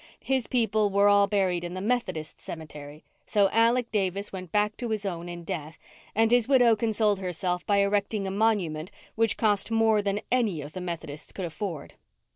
[0.23, 4.89] His people were all buried in the Methodist cemetery; so Alec Davis went back to
[4.89, 5.77] his own in death
[6.15, 10.73] and his widow consoled herself by erecting a monument which cost more than any of
[10.73, 11.93] the Methodists could afford.